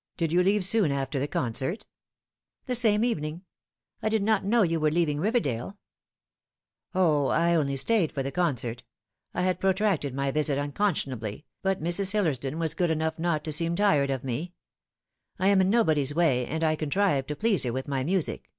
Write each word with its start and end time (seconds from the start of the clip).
"Did 0.16 0.32
you 0.32 0.44
leave 0.44 0.64
soon 0.64 0.92
after 0.92 1.18
the 1.18 1.26
concert?" 1.26 1.86
"The 2.66 2.74
same 2.76 3.02
evening. 3.02 3.42
I 4.00 4.08
did 4.10 4.22
not 4.22 4.44
know 4.44 4.62
you 4.62 4.78
were 4.78 4.92
leaving 4.92 5.18
Eiverdale."" 5.18 5.76
O, 6.94 7.26
I 7.26 7.56
only 7.56 7.76
stayed 7.76 8.14
forthe 8.14 8.32
concert. 8.32 8.84
I 9.34 9.42
had 9.42 9.58
protracted 9.58 10.14
my 10.14 10.30
visit 10.30 10.56
unconscionably, 10.56 11.46
but 11.62 11.82
Mrs. 11.82 12.12
Hillersdon 12.12 12.60
was 12.60 12.74
good 12.74 12.92
enough 12.92 13.18
not 13.18 13.42
to 13.42 13.50
seem 13.52 13.74
tired 13.74 14.10
of 14.10 14.22
me. 14.22 14.54
I 15.40 15.48
am 15.48 15.60
in 15.60 15.68
nobody's 15.68 16.14
way, 16.14 16.46
and 16.46 16.62
I 16.62 16.76
contrived 16.76 17.26
to 17.26 17.34
please 17.34 17.64
her 17.64 17.72
with 17.72 17.88
my 17.88 18.04
music. 18.04 18.52